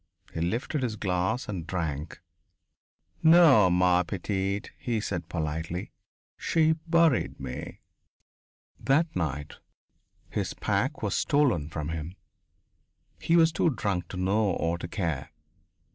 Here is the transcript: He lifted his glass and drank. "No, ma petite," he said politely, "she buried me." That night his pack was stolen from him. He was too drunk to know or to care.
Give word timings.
He 0.33 0.41
lifted 0.41 0.81
his 0.81 0.95
glass 0.95 1.47
and 1.47 1.67
drank. 1.67 2.21
"No, 3.21 3.69
ma 3.69 4.01
petite," 4.01 4.71
he 4.75 4.99
said 4.99 5.29
politely, 5.29 5.91
"she 6.37 6.73
buried 6.87 7.39
me." 7.39 7.81
That 8.79 9.15
night 9.15 9.57
his 10.27 10.55
pack 10.55 11.03
was 11.03 11.13
stolen 11.13 11.69
from 11.69 11.89
him. 11.89 12.15
He 13.19 13.35
was 13.35 13.51
too 13.51 13.69
drunk 13.69 14.07
to 14.07 14.17
know 14.17 14.49
or 14.53 14.79
to 14.79 14.87
care. 14.87 15.29